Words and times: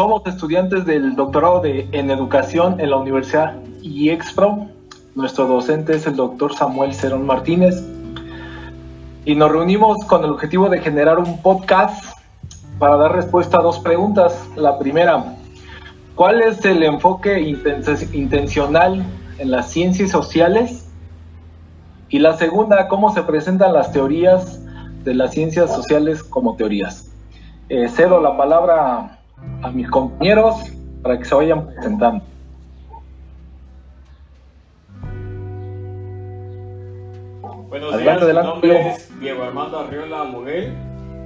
Somos 0.00 0.22
estudiantes 0.24 0.86
del 0.86 1.14
doctorado 1.14 1.60
de, 1.60 1.86
en 1.92 2.10
educación 2.10 2.80
en 2.80 2.88
la 2.88 2.96
Universidad 2.96 3.56
IEXPRO. 3.82 4.68
Nuestro 5.14 5.46
docente 5.46 5.94
es 5.94 6.06
el 6.06 6.16
doctor 6.16 6.54
Samuel 6.54 6.94
Cerón 6.94 7.26
Martínez. 7.26 7.84
Y 9.26 9.34
nos 9.34 9.52
reunimos 9.52 9.98
con 10.06 10.24
el 10.24 10.30
objetivo 10.30 10.70
de 10.70 10.80
generar 10.80 11.18
un 11.18 11.42
podcast 11.42 12.16
para 12.78 12.96
dar 12.96 13.12
respuesta 13.12 13.58
a 13.58 13.62
dos 13.62 13.78
preguntas. 13.80 14.42
La 14.56 14.78
primera, 14.78 15.36
¿cuál 16.14 16.40
es 16.40 16.64
el 16.64 16.82
enfoque 16.82 17.38
intencional 18.14 19.04
en 19.36 19.50
las 19.50 19.70
ciencias 19.70 20.12
sociales? 20.12 20.88
Y 22.08 22.20
la 22.20 22.38
segunda, 22.38 22.88
¿cómo 22.88 23.12
se 23.12 23.22
presentan 23.22 23.74
las 23.74 23.92
teorías 23.92 24.62
de 25.04 25.12
las 25.12 25.32
ciencias 25.32 25.70
sociales 25.74 26.22
como 26.22 26.56
teorías? 26.56 27.10
Eh, 27.68 27.86
cedo 27.90 28.18
la 28.18 28.34
palabra 28.34 29.19
a 29.62 29.70
mis 29.70 29.88
compañeros 29.88 30.56
para 31.02 31.18
que 31.18 31.24
se 31.24 31.34
vayan 31.34 31.66
presentando. 31.66 32.24
Buenos 37.68 37.98
días, 37.98 38.20
mi 38.22 38.32
nombre 38.32 38.90
es 38.90 39.20
Diego 39.20 39.44
Armando 39.44 39.78
Arriola 39.78 40.24
Muguel, 40.24 40.74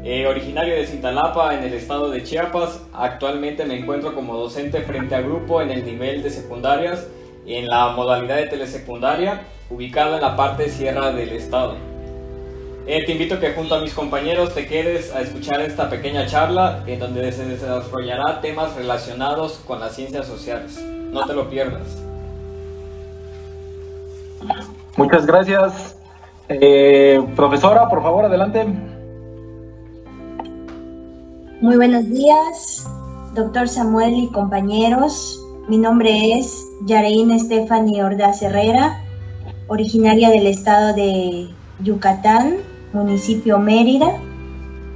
eh, 0.05 0.27
originario 0.27 0.75
de 0.75 0.87
Cintalapa 0.87 1.55
en 1.55 1.65
el 1.65 1.73
estado 1.73 2.11
de 2.11 2.23
Chiapas. 2.23 2.87
Actualmente 2.93 3.65
me 3.65 3.79
encuentro 3.79 4.15
como 4.15 4.37
docente 4.37 4.83
frente 4.83 5.15
a 5.15 5.23
grupo 5.23 5.63
en 5.63 5.71
el 5.71 5.85
nivel 5.85 6.23
de 6.23 6.31
secundarias 6.31 7.09
en 7.47 7.69
la 7.69 7.89
modalidad 7.89 8.37
de 8.37 8.47
telesecundaria, 8.47 9.43
ubicado 9.71 10.17
en 10.17 10.23
la 10.23 10.37
parte 10.37 10.69
sierra 10.69 11.13
del 11.13 11.31
estado. 11.31 11.77
Eh, 12.87 13.03
te 13.07 13.13
invito 13.13 13.37
a 13.37 13.41
que 13.41 13.55
junto 13.55 13.75
a 13.75 13.81
mis 13.81 13.95
compañeros 13.95 14.53
te 14.53 14.67
quedes 14.67 15.15
a 15.15 15.23
escuchar 15.23 15.63
esta 15.63 15.89
pequeña 15.89 16.27
charla 16.27 16.85
en 16.87 16.99
donde 16.99 17.33
se 17.33 17.47
desarrollará 17.47 18.43
temas 18.43 18.77
relacionados 18.77 19.59
con 19.67 19.81
las 19.81 19.95
ciencias 19.95 20.27
sociales. 20.27 20.79
No 21.11 21.25
te 21.25 21.33
lo 21.33 21.49
pierdas. 21.49 22.03
Muchas 24.99 25.25
gracias. 25.25 25.97
Eh, 26.51 27.25
profesora, 27.35 27.89
por 27.89 28.03
favor, 28.03 28.27
adelante. 28.27 28.67
Muy 31.63 31.77
buenos 31.77 32.07
días, 32.11 32.87
doctor 33.35 33.67
Samuel 33.67 34.15
y 34.15 34.29
compañeros. 34.29 35.41
Mi 35.69 35.79
nombre 35.79 36.39
es 36.39 36.63
Yareín 36.85 37.41
Stephanie 37.41 38.05
Ordaz 38.05 38.43
Herrera, 38.43 39.03
originaria 39.69 40.29
del 40.29 40.47
estado 40.47 40.93
de 40.93 41.49
Yucatán, 41.81 42.57
municipio 42.95 43.59
Mérida. 43.59 44.21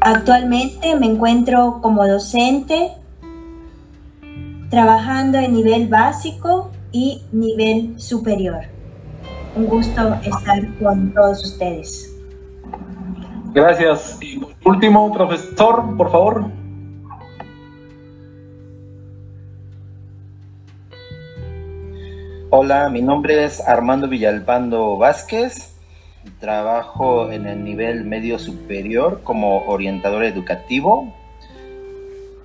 Actualmente 0.01 0.95
me 0.99 1.07
encuentro 1.07 1.81
como 1.83 2.07
docente 2.07 2.93
trabajando 4.71 5.39
en 5.39 5.55
nivel 5.55 5.89
básico 5.89 6.71
y 6.93 7.23
nivel 7.33 7.99
superior. 8.01 8.61
Un 9.57 9.67
gusto 9.67 10.15
estar 10.23 10.79
con 10.79 11.13
todos 11.13 11.45
ustedes. 11.45 12.15
Gracias. 13.53 14.19
Y 14.21 14.41
último, 14.65 15.13
profesor, 15.13 15.97
por 15.97 16.13
favor. 16.13 16.45
Hola, 22.51 22.89
mi 22.89 23.03
nombre 23.03 23.45
es 23.45 23.61
Armando 23.67 24.09
Villalpando 24.09 24.97
Vázquez 24.97 25.78
Trabajo 26.41 27.31
en 27.31 27.47
el 27.47 27.65
nivel 27.65 28.05
medio 28.05 28.39
superior 28.39 29.23
como 29.25 29.67
orientador 29.67 30.25
educativo. 30.25 31.13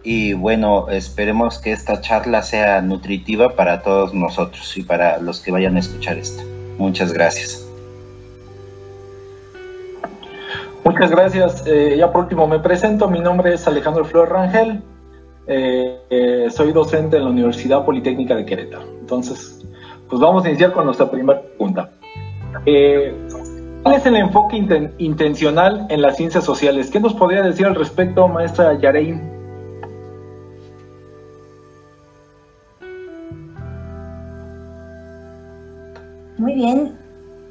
Y 0.04 0.34
bueno, 0.34 0.90
esperemos 0.90 1.60
que 1.60 1.72
esta 1.72 2.02
charla 2.02 2.42
sea 2.42 2.82
nutritiva 2.82 3.56
para 3.56 3.82
todos 3.84 4.14
nosotros 4.14 4.76
y 4.78 4.84
para 4.84 5.18
los 5.20 5.40
que 5.40 5.52
vayan 5.52 5.78
a 5.78 5.80
escuchar 5.80 6.18
esto. 6.18 6.44
Muchas 6.78 7.14
gracias. 7.14 7.68
Muchas 10.84 11.12
gracias. 11.12 11.64
Eh, 11.66 11.96
ya 11.98 12.12
por 12.12 12.24
último 12.24 12.48
me 12.48 12.60
presento. 12.60 13.08
Mi 13.08 13.20
nombre 13.20 13.54
es 13.54 13.66
Alejandro 13.68 14.04
Flor 14.04 14.30
Rangel. 14.30 14.82
Eh, 15.48 16.00
eh, 16.10 16.48
soy 16.52 16.72
docente 16.72 17.18
en 17.18 17.24
la 17.24 17.30
Universidad 17.30 17.86
Politécnica 17.86 18.36
de 18.36 18.46
Querétaro. 18.46 18.84
Entonces, 19.00 19.66
pues 20.10 20.22
vamos 20.22 20.44
a 20.46 20.50
iniciar 20.50 20.74
con 20.74 20.86
nuestra 20.86 21.10
primera 21.10 21.42
pregunta. 21.42 21.90
¿Cuál 23.84 23.96
es 23.96 24.06
el 24.06 24.16
enfoque 24.16 24.66
intencional 24.98 25.88
en 25.90 26.02
las 26.02 26.16
ciencias 26.16 26.46
sociales? 26.46 26.90
¿Qué 26.90 27.02
nos 27.02 27.14
podría 27.14 27.42
decir 27.42 27.66
al 27.66 27.76
respecto, 27.76 28.30
maestra 28.30 28.80
Yarein? 28.80 29.22
Muy 36.38 36.54
bien. 36.54 36.98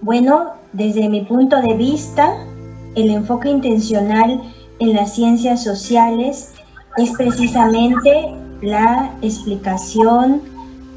Bueno, 0.00 0.54
desde 0.72 1.10
mi 1.10 1.20
punto 1.20 1.60
de 1.60 1.74
vista, 1.74 2.34
el 2.94 3.10
enfoque 3.10 3.50
intencional 3.50 4.40
en 4.78 4.94
las 4.94 5.14
ciencias 5.14 5.62
sociales 5.62 6.54
es 6.96 7.10
precisamente 7.10 8.34
la 8.62 9.14
explicación, 9.20 10.40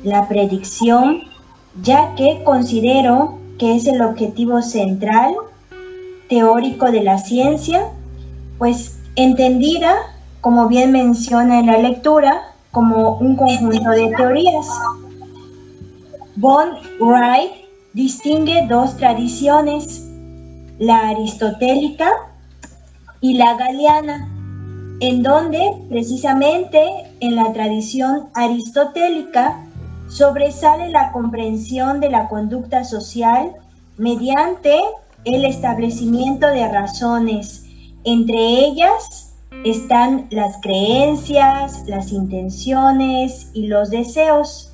la 0.01 0.29
predicción, 0.29 1.23
ya 1.83 2.15
que 2.15 2.41
considero 2.45 3.44
que 3.57 3.75
es 3.75 3.87
el 3.87 4.01
objetivo 4.01 4.61
central 4.61 5.35
teórico 6.29 6.91
de 6.91 7.03
la 7.03 7.17
ciencia, 7.17 7.89
pues 8.57 8.97
entendida, 9.15 9.95
como 10.41 10.67
bien 10.67 10.91
menciona 10.91 11.59
en 11.59 11.67
la 11.67 11.77
lectura, 11.77 12.53
como 12.71 13.17
un 13.17 13.35
conjunto 13.35 13.89
de 13.91 14.13
teorías. 14.15 14.67
Von 16.35 16.69
Wright 16.99 17.51
distingue 17.93 18.65
dos 18.67 18.97
tradiciones, 18.97 20.05
la 20.77 21.09
aristotélica 21.09 22.11
y 23.21 23.35
la 23.35 23.55
galiana, 23.55 24.29
en 24.99 25.23
donde 25.23 25.61
precisamente 25.89 26.81
en 27.21 27.35
la 27.37 27.53
tradición 27.53 28.27
aristotélica 28.33 29.65
sobresale 30.07 30.89
la 30.89 31.11
comprensión 31.11 31.99
de 31.99 32.09
la 32.09 32.27
conducta 32.27 32.83
social 32.83 33.53
mediante 33.97 34.79
el 35.23 35.45
establecimiento 35.45 36.47
de 36.47 36.67
razones. 36.67 37.65
Entre 38.03 38.37
ellas 38.65 39.33
están 39.63 40.27
las 40.29 40.57
creencias, 40.61 41.83
las 41.87 42.11
intenciones 42.11 43.49
y 43.53 43.67
los 43.67 43.89
deseos. 43.89 44.71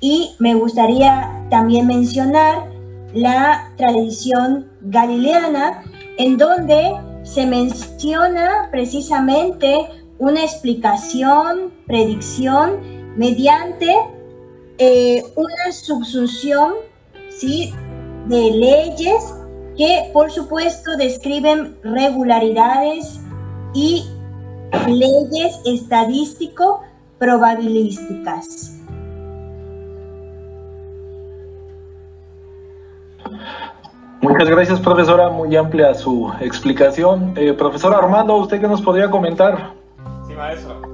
Y 0.00 0.32
me 0.38 0.54
gustaría 0.54 1.46
también 1.50 1.86
mencionar 1.86 2.70
la 3.12 3.72
tradición 3.76 4.66
galileana, 4.82 5.82
en 6.18 6.36
donde 6.36 6.92
se 7.22 7.46
menciona 7.46 8.68
precisamente 8.70 9.88
una 10.18 10.42
explicación, 10.42 11.72
predicción 11.86 13.14
mediante 13.16 13.94
eh, 14.78 15.22
una 15.36 15.72
subsunción 15.72 16.74
¿sí? 17.30 17.72
de 18.26 18.50
leyes 18.50 19.34
que 19.76 20.10
por 20.12 20.30
supuesto 20.30 20.96
describen 20.96 21.76
regularidades 21.82 23.20
y 23.74 24.04
leyes 24.88 25.60
estadístico 25.64 26.82
probabilísticas. 27.18 28.72
Muchas 34.20 34.48
gracias, 34.48 34.80
profesora. 34.80 35.28
Muy 35.28 35.54
amplia 35.54 35.92
su 35.92 36.32
explicación. 36.40 37.34
Eh, 37.36 37.52
profesor 37.52 37.94
Armando, 37.94 38.36
¿usted 38.36 38.58
qué 38.58 38.66
nos 38.66 38.80
podría 38.80 39.10
comentar? 39.10 39.74
Sí, 40.26 40.32
maestro. 40.32 40.93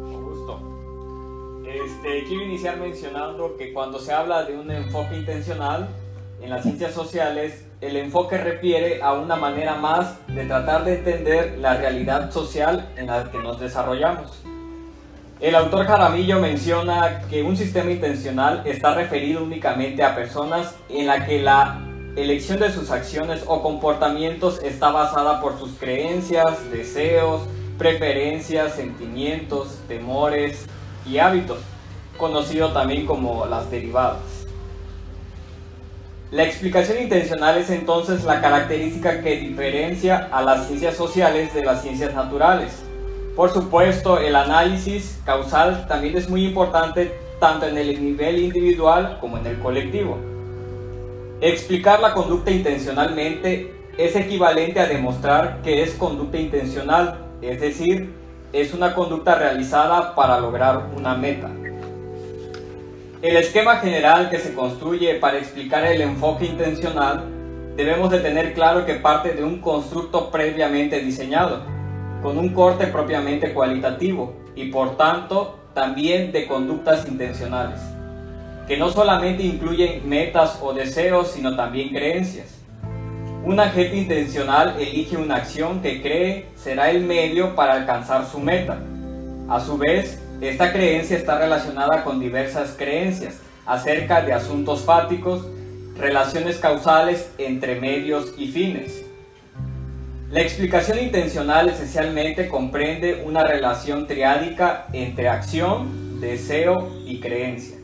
Este, 2.03 2.25
quiero 2.25 2.45
iniciar 2.45 2.79
mencionando 2.79 3.59
que 3.59 3.75
cuando 3.75 3.99
se 3.99 4.11
habla 4.11 4.45
de 4.45 4.57
un 4.57 4.71
enfoque 4.71 5.17
intencional 5.17 5.87
en 6.41 6.49
las 6.49 6.63
ciencias 6.63 6.95
sociales, 6.95 7.67
el 7.83 7.95
enfoque 7.95 8.39
refiere 8.39 9.03
a 9.03 9.13
una 9.13 9.37
manera 9.37 9.75
más 9.75 10.17
de 10.27 10.47
tratar 10.47 10.87
de 10.87 10.95
entender 10.95 11.59
la 11.59 11.77
realidad 11.77 12.31
social 12.31 12.89
en 12.97 13.09
la 13.09 13.31
que 13.31 13.37
nos 13.37 13.61
desarrollamos. 13.61 14.43
El 15.41 15.55
autor 15.55 15.85
Jaramillo 15.85 16.41
menciona 16.41 17.21
que 17.29 17.43
un 17.43 17.55
sistema 17.55 17.91
intencional 17.91 18.63
está 18.65 18.95
referido 18.95 19.45
únicamente 19.45 20.03
a 20.03 20.15
personas 20.15 20.75
en 20.89 21.07
la 21.07 21.27
que 21.27 21.43
la 21.43 21.83
elección 22.17 22.61
de 22.61 22.73
sus 22.73 22.91
acciones 22.91 23.45
o 23.47 23.61
comportamientos 23.61 24.63
está 24.63 24.91
basada 24.91 25.43
por 25.43 25.59
sus 25.59 25.73
creencias, 25.73 26.71
deseos, 26.71 27.43
preferencias, 27.77 28.75
sentimientos, 28.75 29.79
temores 29.87 30.65
y 31.05 31.19
hábitos 31.19 31.59
conocido 32.21 32.73
también 32.73 33.07
como 33.07 33.47
las 33.47 33.69
derivadas. 33.71 34.41
La 36.31 36.45
explicación 36.45 37.03
intencional 37.03 37.59
es 37.59 37.71
entonces 37.71 38.23
la 38.23 38.41
característica 38.41 39.21
que 39.21 39.37
diferencia 39.39 40.29
a 40.31 40.43
las 40.43 40.69
ciencias 40.69 40.95
sociales 40.95 41.53
de 41.53 41.65
las 41.65 41.83
ciencias 41.83 42.15
naturales, 42.15 42.85
Por 43.35 43.51
supuesto, 43.51 44.19
el 44.19 44.37
análisis 44.37 45.19
causal 45.25 45.87
también 45.87 46.17
es 46.17 46.29
muy 46.29 46.45
importante 46.45 47.15
tanto 47.39 47.67
en 47.67 47.79
el 47.79 48.03
nivel 48.03 48.39
individual 48.39 49.17
como 49.21 49.39
en 49.39 49.47
el 49.47 49.59
colectivo. 49.61 50.19
Explicar 51.41 52.01
la 52.01 52.13
conducta 52.13 52.51
intencionalmente 52.51 53.73
es 53.97 54.15
equivalente 54.15 54.79
a 54.79 54.87
demostrar 54.87 55.63
que 55.63 55.83
es 55.83 55.95
conducta 55.95 56.37
intencional, 56.37 57.19
es 57.41 57.61
decir, 57.61 58.13
es 58.53 58.75
una 58.75 58.95
conducta 58.95 59.37
realizada 59.37 60.15
para 60.15 60.39
lograr 60.39 60.91
una 60.97 61.15
meta. 61.15 61.49
El 63.23 63.37
esquema 63.37 63.77
general 63.77 64.31
que 64.31 64.39
se 64.39 64.55
construye 64.55 65.17
para 65.17 65.37
explicar 65.37 65.85
el 65.85 66.01
enfoque 66.01 66.47
intencional 66.47 67.27
debemos 67.77 68.11
de 68.11 68.21
tener 68.21 68.55
claro 68.55 68.87
que 68.87 68.95
parte 68.95 69.35
de 69.35 69.45
un 69.45 69.61
constructo 69.61 70.31
previamente 70.31 71.01
diseñado, 71.01 71.61
con 72.23 72.39
un 72.39 72.49
corte 72.55 72.87
propiamente 72.87 73.53
cualitativo 73.53 74.33
y 74.57 74.71
por 74.71 74.97
tanto 74.97 75.59
también 75.75 76.33
de 76.33 76.47
conductas 76.47 77.07
intencionales, 77.07 77.81
que 78.67 78.79
no 78.79 78.89
solamente 78.89 79.43
incluyen 79.43 80.09
metas 80.09 80.59
o 80.63 80.73
deseos, 80.73 81.31
sino 81.31 81.55
también 81.57 81.91
creencias. 81.91 82.59
Un 83.45 83.61
agente 83.61 83.99
intencional 83.99 84.77
elige 84.81 85.19
una 85.19 85.37
acción 85.37 85.83
que 85.83 86.01
cree 86.01 86.47
será 86.57 86.91
el 86.91 87.03
medio 87.03 87.55
para 87.55 87.75
alcanzar 87.75 88.25
su 88.25 88.39
meta. 88.39 88.79
A 89.47 89.61
su 89.61 89.77
vez, 89.77 90.23
esta 90.41 90.73
creencia 90.73 91.17
está 91.17 91.39
relacionada 91.39 92.03
con 92.05 92.21
diversas 92.21 92.75
creencias 92.77 93.41
acerca 93.67 94.23
de 94.23 94.33
asuntos 94.33 94.83
fáticos, 94.83 95.47
relaciones 95.97 96.57
causales 96.59 97.31
entre 97.39 97.79
medios 97.79 98.33
y 98.39 98.49
fines. 98.49 99.05
La 100.31 100.41
explicación 100.41 100.99
intencional 101.01 101.69
esencialmente 101.69 102.49
comprende 102.49 103.25
una 103.27 103.45
relación 103.45 104.07
triádica 104.07 104.87
entre 104.93 105.29
acción, 105.29 106.21
deseo 106.21 106.89
y 107.05 107.21
creencia. 107.21 107.77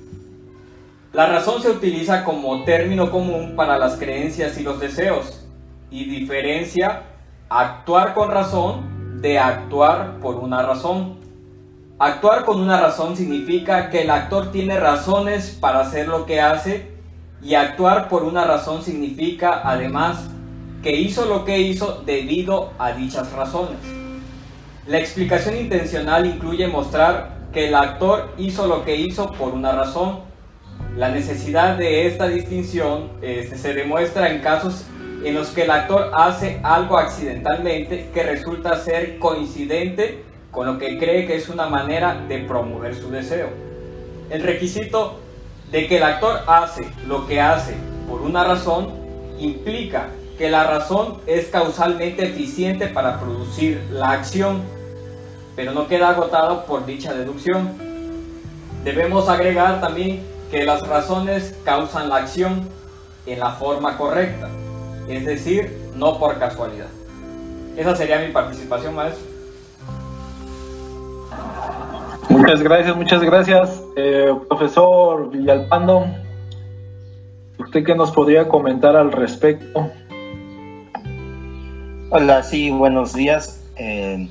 La 1.12 1.26
razón 1.26 1.60
se 1.60 1.70
utiliza 1.70 2.24
como 2.24 2.64
término 2.64 3.10
común 3.10 3.56
para 3.56 3.78
las 3.78 3.96
creencias 3.96 4.58
y 4.58 4.62
los 4.62 4.78
deseos, 4.78 5.46
y 5.90 6.04
diferencia 6.04 7.02
actuar 7.48 8.14
con 8.14 8.30
razón 8.30 9.20
de 9.20 9.38
actuar 9.38 10.18
por 10.20 10.36
una 10.36 10.62
razón. 10.62 11.25
Actuar 11.98 12.44
con 12.44 12.60
una 12.60 12.78
razón 12.78 13.16
significa 13.16 13.88
que 13.88 14.02
el 14.02 14.10
actor 14.10 14.52
tiene 14.52 14.78
razones 14.78 15.56
para 15.58 15.80
hacer 15.80 16.08
lo 16.08 16.26
que 16.26 16.42
hace 16.42 16.90
y 17.40 17.54
actuar 17.54 18.10
por 18.10 18.22
una 18.22 18.44
razón 18.44 18.82
significa 18.82 19.62
además 19.64 20.28
que 20.82 20.94
hizo 20.94 21.24
lo 21.24 21.46
que 21.46 21.58
hizo 21.58 22.02
debido 22.04 22.74
a 22.78 22.92
dichas 22.92 23.32
razones. 23.32 23.78
La 24.86 24.98
explicación 24.98 25.56
intencional 25.56 26.26
incluye 26.26 26.66
mostrar 26.68 27.30
que 27.50 27.68
el 27.68 27.74
actor 27.74 28.30
hizo 28.36 28.66
lo 28.66 28.84
que 28.84 28.96
hizo 28.96 29.32
por 29.32 29.54
una 29.54 29.72
razón. 29.72 30.20
La 30.98 31.08
necesidad 31.08 31.78
de 31.78 32.06
esta 32.06 32.28
distinción 32.28 33.08
este, 33.22 33.56
se 33.56 33.72
demuestra 33.72 34.28
en 34.28 34.42
casos 34.42 34.84
en 35.24 35.34
los 35.34 35.48
que 35.48 35.62
el 35.62 35.70
actor 35.70 36.10
hace 36.14 36.60
algo 36.62 36.98
accidentalmente 36.98 38.10
que 38.12 38.22
resulta 38.22 38.76
ser 38.76 39.18
coincidente 39.18 40.35
con 40.56 40.66
lo 40.66 40.78
que 40.78 40.98
cree 40.98 41.26
que 41.26 41.36
es 41.36 41.50
una 41.50 41.66
manera 41.66 42.14
de 42.14 42.38
promover 42.38 42.94
su 42.94 43.10
deseo. 43.10 43.50
El 44.30 44.42
requisito 44.42 45.20
de 45.70 45.86
que 45.86 45.98
el 45.98 46.02
actor 46.02 46.40
hace 46.46 46.88
lo 47.06 47.26
que 47.26 47.42
hace 47.42 47.74
por 48.08 48.22
una 48.22 48.42
razón 48.42 48.88
implica 49.38 50.08
que 50.38 50.48
la 50.48 50.64
razón 50.64 51.18
es 51.26 51.48
causalmente 51.48 52.24
eficiente 52.24 52.86
para 52.86 53.20
producir 53.20 53.86
la 53.92 54.12
acción, 54.12 54.62
pero 55.54 55.72
no 55.72 55.88
queda 55.88 56.08
agotado 56.08 56.64
por 56.64 56.86
dicha 56.86 57.12
deducción. 57.12 57.74
Debemos 58.82 59.28
agregar 59.28 59.82
también 59.82 60.24
que 60.50 60.64
las 60.64 60.88
razones 60.88 61.54
causan 61.64 62.08
la 62.08 62.16
acción 62.16 62.66
en 63.26 63.40
la 63.40 63.50
forma 63.50 63.98
correcta 63.98 64.48
es 65.08 65.24
decir, 65.24 65.70
no 65.94 66.18
por 66.18 66.38
casualidad. 66.38 66.88
Esa 67.76 67.94
sería 67.94 68.18
mi 68.18 68.32
participación, 68.32 68.94
maestro. 68.94 69.25
Muchas 72.28 72.62
gracias, 72.62 72.96
muchas 72.96 73.22
gracias, 73.22 73.82
eh, 73.96 74.34
profesor 74.48 75.30
Villalpando. 75.30 76.06
¿Usted 77.58 77.84
qué 77.84 77.94
nos 77.94 78.10
podría 78.10 78.46
comentar 78.48 78.96
al 78.96 79.12
respecto? 79.12 79.90
Hola, 82.10 82.42
sí, 82.42 82.70
buenos 82.70 83.14
días. 83.14 83.64
Eh, 83.76 84.28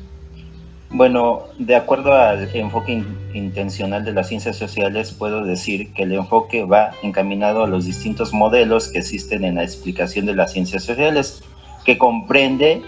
bueno, 0.92 1.44
de 1.60 1.76
acuerdo 1.76 2.14
al 2.14 2.48
enfoque 2.56 3.04
intencional 3.34 4.06
de 4.06 4.14
las 4.14 4.30
ciencias 4.30 4.56
sociales, 4.56 5.12
puedo 5.12 5.44
decir 5.44 5.92
que 5.94 6.04
el 6.04 6.14
enfoque 6.14 6.64
va 6.64 6.92
encaminado 7.04 7.64
a 7.64 7.68
los 7.68 7.86
distintos 7.86 8.34
modelos 8.34 8.90
que 8.90 9.00
existen 9.00 9.44
en 9.44 9.56
la 9.56 9.64
explicación 9.64 10.26
de 10.26 10.36
las 10.36 10.54
ciencias 10.54 10.84
sociales, 10.84 11.44
que 11.84 11.98
comprende 11.98 12.82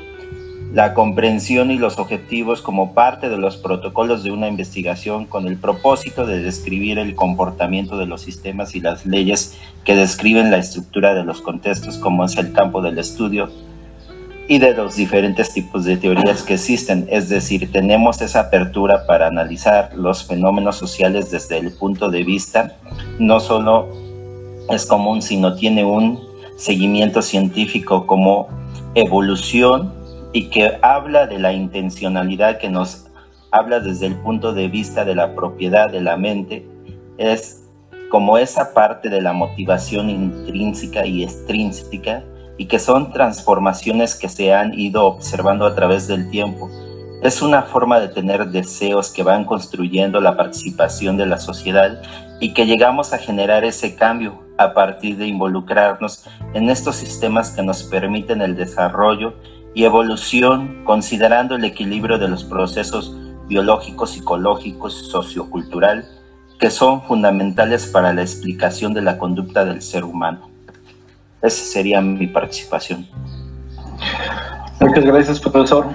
la 0.77 0.93
comprensión 0.93 1.71
y 1.71 1.79
los 1.79 1.97
objetivos 1.97 2.61
como 2.61 2.93
parte 2.93 3.29
de 3.29 3.37
los 3.39 3.57
protocolos 3.57 4.21
de 4.21 4.29
una 4.29 4.47
investigación 4.47 5.25
con 5.25 5.47
el 5.47 5.57
propósito 5.57 6.27
de 6.27 6.43
describir 6.43 6.99
el 6.99 7.15
comportamiento 7.15 7.97
de 7.97 8.05
los 8.05 8.21
sistemas 8.21 8.75
y 8.75 8.79
las 8.79 9.03
leyes 9.03 9.57
que 9.83 9.95
describen 9.95 10.51
la 10.51 10.57
estructura 10.57 11.15
de 11.15 11.23
los 11.23 11.41
contextos 11.41 11.97
como 11.97 12.23
es 12.25 12.37
el 12.37 12.53
campo 12.53 12.83
del 12.83 12.99
estudio 12.99 13.49
y 14.47 14.59
de 14.59 14.75
los 14.75 14.95
diferentes 14.95 15.51
tipos 15.51 15.83
de 15.83 15.97
teorías 15.97 16.43
que 16.43 16.53
existen. 16.53 17.07
Es 17.09 17.27
decir, 17.27 17.71
tenemos 17.71 18.21
esa 18.21 18.41
apertura 18.41 19.07
para 19.07 19.25
analizar 19.25 19.89
los 19.95 20.27
fenómenos 20.27 20.75
sociales 20.75 21.31
desde 21.31 21.57
el 21.57 21.71
punto 21.71 22.11
de 22.11 22.23
vista, 22.23 22.77
no 23.17 23.39
solo 23.39 23.87
es 24.69 24.85
común, 24.85 25.23
sino 25.23 25.55
tiene 25.55 25.83
un 25.83 26.19
seguimiento 26.55 27.23
científico 27.23 28.05
como 28.05 28.47
evolución 28.93 29.96
y 30.37 30.49
que 30.49 30.77
habla 30.83 31.25
de 31.25 31.39
la 31.39 31.51
intencionalidad 31.51 32.59
que 32.59 32.69
nos 32.69 33.07
habla 33.49 33.79
desde 33.79 34.05
el 34.05 34.17
punto 34.17 34.53
de 34.53 34.67
vista 34.67 35.03
de 35.03 35.15
la 35.15 35.33
propiedad 35.33 35.89
de 35.89 35.99
la 35.99 36.15
mente, 36.15 36.69
es 37.17 37.63
como 38.11 38.37
esa 38.37 38.71
parte 38.71 39.09
de 39.09 39.19
la 39.19 39.33
motivación 39.33 40.11
intrínseca 40.11 41.07
y 41.07 41.23
extrínseca 41.23 42.23
y 42.55 42.67
que 42.67 42.77
son 42.77 43.11
transformaciones 43.11 44.13
que 44.13 44.29
se 44.29 44.53
han 44.53 44.79
ido 44.79 45.05
observando 45.05 45.65
a 45.65 45.73
través 45.73 46.07
del 46.07 46.29
tiempo. 46.29 46.69
Es 47.23 47.41
una 47.41 47.63
forma 47.63 47.99
de 47.99 48.09
tener 48.09 48.45
deseos 48.49 49.11
que 49.11 49.23
van 49.23 49.43
construyendo 49.43 50.21
la 50.21 50.37
participación 50.37 51.17
de 51.17 51.25
la 51.25 51.39
sociedad 51.39 51.99
y 52.39 52.53
que 52.53 52.67
llegamos 52.67 53.11
a 53.11 53.17
generar 53.17 53.65
ese 53.65 53.95
cambio 53.95 54.43
a 54.59 54.75
partir 54.75 55.17
de 55.17 55.25
involucrarnos 55.25 56.25
en 56.53 56.69
estos 56.69 56.95
sistemas 56.95 57.49
que 57.49 57.63
nos 57.63 57.81
permiten 57.81 58.43
el 58.43 58.55
desarrollo 58.55 59.33
y 59.77 59.85
evolución 59.85 60.81
considerando 60.85 61.53
el 61.53 61.63
equilibrio 61.63 62.17
de 62.17 62.27
los 62.27 62.43
procesos 62.43 63.15
biológicos, 63.47 64.09
psicológicos, 64.09 64.95
sociocultural, 65.11 66.03
que 66.59 66.71
son 66.71 67.03
fundamentales 67.03 67.85
para 67.85 68.11
la 68.11 68.23
explicación 68.23 68.95
de 68.95 69.03
la 69.03 69.19
conducta 69.19 69.65
del 69.65 69.83
ser 69.83 70.03
humano. 70.03 70.49
Esa 71.43 71.63
sería 71.63 72.01
mi 72.01 72.25
participación. 72.25 73.05
Muchas 74.79 75.05
gracias, 75.05 75.39
profesor. 75.39 75.85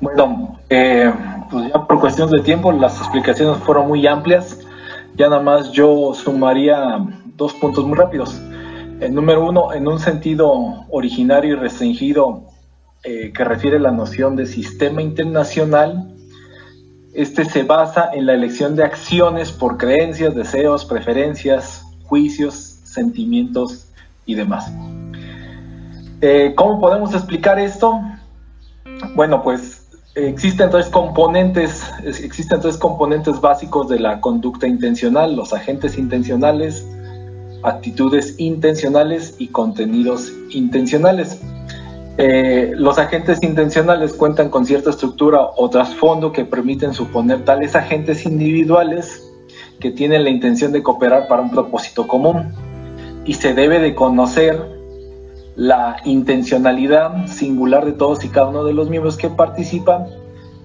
Bueno, 0.00 0.58
eh, 0.68 1.14
pues 1.48 1.72
ya 1.72 1.86
por 1.86 2.00
cuestiones 2.00 2.32
de 2.32 2.40
tiempo, 2.40 2.72
las 2.72 2.98
explicaciones 2.98 3.58
fueron 3.58 3.86
muy 3.86 4.04
amplias. 4.08 4.58
Ya 5.14 5.28
nada 5.28 5.42
más 5.42 5.70
yo 5.70 6.12
sumaría 6.12 6.98
dos 7.36 7.54
puntos 7.54 7.86
muy 7.86 7.96
rápidos. 7.96 8.36
El 8.98 9.14
número 9.14 9.46
uno, 9.46 9.72
en 9.72 9.86
un 9.86 10.00
sentido 10.00 10.84
originario 10.90 11.52
y 11.52 11.56
restringido 11.60 12.47
eh, 13.04 13.32
que 13.32 13.44
refiere 13.44 13.78
la 13.78 13.92
noción 13.92 14.36
de 14.36 14.46
sistema 14.46 15.02
internacional, 15.02 16.14
este 17.14 17.44
se 17.44 17.62
basa 17.62 18.10
en 18.12 18.26
la 18.26 18.34
elección 18.34 18.76
de 18.76 18.84
acciones 18.84 19.50
por 19.50 19.76
creencias, 19.76 20.34
deseos, 20.34 20.84
preferencias, 20.84 21.84
juicios, 22.04 22.54
sentimientos 22.84 23.88
y 24.26 24.34
demás. 24.34 24.70
Eh, 26.20 26.52
¿Cómo 26.56 26.80
podemos 26.80 27.14
explicar 27.14 27.58
esto? 27.58 28.00
Bueno, 29.14 29.42
pues 29.42 29.88
existen 30.14 30.70
componentes, 30.90 31.82
existen 32.04 32.60
tres 32.60 32.76
componentes 32.76 33.40
básicos 33.40 33.88
de 33.88 34.00
la 34.00 34.20
conducta 34.20 34.66
intencional, 34.66 35.36
los 35.36 35.52
agentes 35.52 35.96
intencionales, 35.96 36.86
actitudes 37.62 38.34
intencionales 38.38 39.36
y 39.38 39.48
contenidos 39.48 40.32
intencionales. 40.50 41.40
Eh, 42.20 42.72
los 42.74 42.98
agentes 42.98 43.40
intencionales 43.44 44.12
cuentan 44.12 44.50
con 44.50 44.66
cierta 44.66 44.90
estructura 44.90 45.38
o 45.56 45.70
trasfondo 45.70 46.32
que 46.32 46.44
permiten 46.44 46.92
suponer 46.92 47.44
tales 47.44 47.76
agentes 47.76 48.26
individuales 48.26 49.24
que 49.78 49.92
tienen 49.92 50.24
la 50.24 50.30
intención 50.30 50.72
de 50.72 50.82
cooperar 50.82 51.28
para 51.28 51.42
un 51.42 51.52
propósito 51.52 52.08
común 52.08 52.52
y 53.24 53.34
se 53.34 53.54
debe 53.54 53.78
de 53.78 53.94
conocer 53.94 54.60
la 55.54 55.98
intencionalidad 56.04 57.28
singular 57.28 57.84
de 57.84 57.92
todos 57.92 58.24
y 58.24 58.28
cada 58.30 58.48
uno 58.48 58.64
de 58.64 58.72
los 58.72 58.90
miembros 58.90 59.16
que 59.16 59.28
participan 59.28 60.06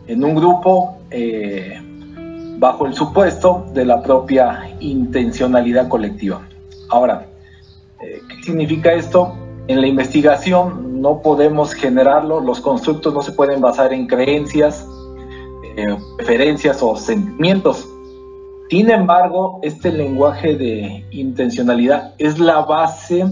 en 0.07 0.23
un 0.23 0.33
grupo 0.33 0.97
eh, 1.11 1.79
bajo 2.57 2.87
el 2.87 2.95
supuesto 2.95 3.67
de 3.75 3.85
la 3.85 4.01
propia 4.01 4.71
intencionalidad 4.79 5.87
colectiva. 5.87 6.41
Ahora, 6.89 7.27
eh, 8.01 8.21
¿qué 8.27 8.43
significa 8.43 8.91
esto? 8.91 9.35
En 9.67 9.79
la 9.79 9.87
investigación 9.87 11.01
no 11.01 11.21
podemos 11.21 11.73
generarlo, 11.73 12.41
los 12.41 12.59
constructos 12.59 13.13
no 13.13 13.21
se 13.21 13.31
pueden 13.31 13.61
basar 13.61 13.93
en 13.93 14.07
creencias, 14.07 14.85
eh, 15.77 15.97
preferencias 16.17 16.83
o 16.83 16.97
sentimientos. 16.97 17.87
Sin 18.69 18.89
embargo, 18.89 19.59
este 19.61 19.91
lenguaje 19.91 20.55
de 20.55 21.05
intencionalidad 21.11 22.13
es 22.17 22.39
la 22.39 22.59
base 22.61 23.25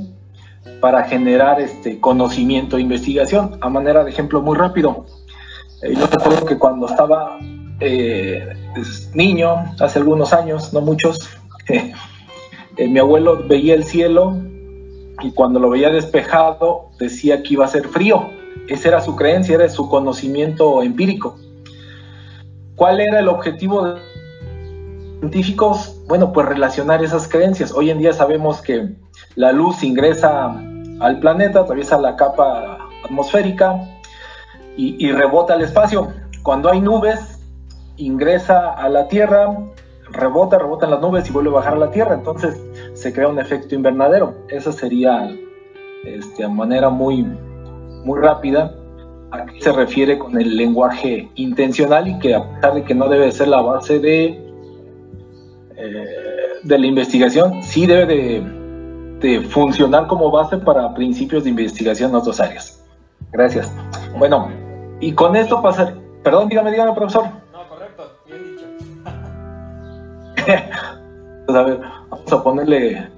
para 0.79 1.03
generar 1.03 1.59
este 1.59 2.00
conocimiento 2.00 2.77
e 2.77 2.81
investigación. 2.81 3.57
A 3.59 3.69
manera 3.69 4.03
de 4.05 4.11
ejemplo 4.11 4.41
muy 4.41 4.57
rápido, 4.57 5.05
eh, 5.81 5.93
yo 5.95 6.07
recuerdo 6.07 6.45
que 6.45 6.57
cuando 6.57 6.85
estaba 6.85 7.39
eh, 7.81 8.53
pues, 8.73 9.11
niño, 9.13 9.55
hace 9.81 10.00
algunos 10.00 10.31
años, 10.31 10.71
no 10.71 10.79
muchos, 10.79 11.29
mi 12.77 13.00
abuelo 13.00 13.43
veía 13.47 13.73
el 13.73 13.83
cielo 13.83 14.38
y 15.21 15.31
cuando 15.31 15.59
lo 15.59 15.69
veía 15.69 15.89
despejado 15.89 16.89
decía 16.99 17.43
que 17.43 17.53
iba 17.53 17.65
a 17.65 17.67
ser 17.67 17.87
frío. 17.87 18.29
Esa 18.67 18.89
era 18.89 19.01
su 19.01 19.15
creencia, 19.15 19.55
era 19.55 19.69
su 19.69 19.89
conocimiento 19.89 20.81
empírico. 20.81 21.37
¿Cuál 22.75 22.99
era 22.99 23.19
el 23.19 23.27
objetivo 23.27 23.83
de 23.83 23.91
los 23.91 24.01
científicos? 25.19 26.01
Bueno, 26.07 26.31
pues 26.31 26.47
relacionar 26.47 27.03
esas 27.03 27.27
creencias. 27.27 27.71
Hoy 27.73 27.89
en 27.89 27.99
día 27.99 28.13
sabemos 28.13 28.61
que 28.61 28.89
la 29.35 29.51
luz 29.51 29.83
ingresa 29.83 30.47
al 30.99 31.19
planeta, 31.19 31.61
atraviesa 31.61 31.97
la 31.97 32.15
capa 32.15 32.89
atmosférica 33.03 33.75
y, 34.77 35.11
rebota 35.11 35.53
al 35.53 35.61
espacio. 35.61 36.07
Cuando 36.43 36.71
hay 36.71 36.81
nubes, 36.81 37.39
ingresa 37.97 38.71
a 38.71 38.89
la 38.89 39.07
Tierra, 39.07 39.55
rebota, 40.11 40.57
rebota 40.57 40.85
en 40.85 40.91
las 40.91 41.01
nubes 41.01 41.29
y 41.29 41.31
vuelve 41.31 41.49
a 41.49 41.53
bajar 41.53 41.73
a 41.73 41.77
la 41.77 41.91
Tierra. 41.91 42.15
Entonces 42.15 42.59
se 42.93 43.13
crea 43.13 43.27
un 43.27 43.39
efecto 43.39 43.75
invernadero. 43.75 44.36
Esa 44.50 44.71
sería 44.71 45.29
este, 46.03 46.48
manera 46.48 46.89
muy, 46.89 47.24
muy 48.03 48.19
rápida 48.19 48.75
a 49.31 49.45
qué 49.45 49.62
se 49.62 49.71
refiere 49.71 50.17
con 50.17 50.39
el 50.39 50.57
lenguaje 50.57 51.29
intencional 51.36 52.07
y 52.07 52.19
que 52.19 52.36
a 52.36 52.43
pesar 52.55 52.74
de 52.74 52.83
que 52.83 52.93
no 52.93 53.07
debe 53.07 53.31
ser 53.31 53.48
la 53.48 53.62
base 53.62 54.00
de, 54.00 54.25
eh, 55.77 56.05
de 56.63 56.77
la 56.77 56.86
investigación, 56.86 57.63
sí 57.63 57.86
debe 57.86 58.43
de, 59.19 59.41
funcionar 59.50 60.07
como 60.07 60.31
base 60.31 60.57
para 60.57 60.93
principios 60.95 61.43
de 61.43 61.51
investigación 61.51 62.10
en 62.10 62.15
otras 62.17 62.39
áreas. 62.39 62.83
Gracias. 63.31 63.71
Bueno, 64.17 64.50
y 65.00 65.13
con 65.13 65.36
esto 65.36 65.62
pasar... 65.62 65.95
Perdón, 66.24 66.50
dígame, 66.50 66.71
dígame, 66.71 66.93
profesor. 66.93 67.25
No, 67.53 67.69
correcto, 67.69 68.12
bien 68.25 68.55
dicho. 68.55 68.65
a 71.55 71.63
ver, 71.63 71.79
vamos 72.10 72.34
a 72.34 72.43
ponerle 72.43 73.10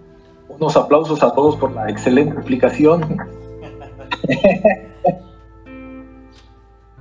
unos 0.50 0.76
aplausos 0.78 1.24
a 1.24 1.34
todos 1.34 1.56
por 1.56 1.72
la 1.74 1.90
excelente 1.90 2.36
explicación. 2.36 3.18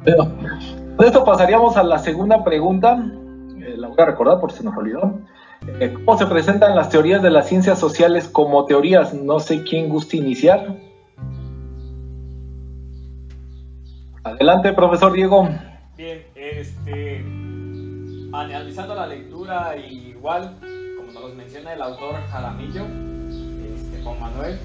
Bueno, 0.04 0.32
de 0.98 1.06
esto 1.06 1.24
pasaríamos 1.24 1.76
a 1.76 1.84
la 1.84 1.98
segunda 1.98 2.42
pregunta. 2.42 2.98
Eh, 3.60 3.76
la 3.76 3.86
voy 3.86 3.96
a 3.98 4.06
recordar 4.06 4.40
por 4.40 4.50
si 4.50 4.64
nos 4.64 4.76
olvidó. 4.76 5.20
Eh, 5.78 5.92
¿Cómo 5.94 6.18
se 6.18 6.26
presentan 6.26 6.74
las 6.74 6.88
teorías 6.88 7.22
de 7.22 7.30
las 7.30 7.48
ciencias 7.48 7.78
sociales 7.78 8.26
como 8.26 8.64
teorías? 8.64 9.14
No 9.14 9.38
sé 9.38 9.62
quién 9.62 9.88
gusta 9.88 10.16
iniciar. 10.16 10.76
Adelante, 14.24 14.72
profesor 14.72 15.12
Diego. 15.12 15.48
Bien, 15.96 16.24
este, 16.34 17.24
analizando 18.32 18.94
la 18.94 19.06
lectura, 19.06 19.76
igual, 19.76 20.56
menciona 21.52 21.74
el 21.74 21.82
autor 21.82 22.14
Jaramillo, 22.30 22.86
este, 23.74 24.02
Juan 24.02 24.18
Manuel, 24.18 24.58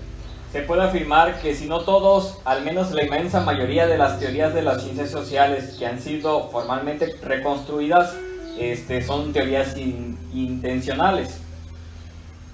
se 0.53 0.61
puede 0.61 0.83
afirmar 0.83 1.41
que 1.41 1.53
si 1.53 1.67
no 1.67 1.81
todos, 1.81 2.37
al 2.45 2.63
menos 2.63 2.91
la 2.91 3.03
inmensa 3.03 3.41
mayoría 3.41 3.87
de 3.87 3.97
las 3.97 4.19
teorías 4.19 4.53
de 4.53 4.61
las 4.61 4.83
ciencias 4.83 5.09
sociales 5.09 5.75
que 5.77 5.85
han 5.85 5.99
sido 5.99 6.49
formalmente 6.49 7.13
reconstruidas 7.21 8.15
este, 8.57 9.03
son 9.03 9.33
teorías 9.33 9.75
intencionales. 9.75 11.41